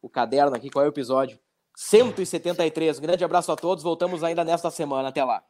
[0.03, 0.71] o caderno aqui.
[0.71, 1.39] Qual é o episódio?
[1.75, 2.99] 173.
[2.99, 3.83] Um grande abraço a todos.
[3.83, 5.09] Voltamos ainda nesta semana.
[5.09, 5.43] Até lá.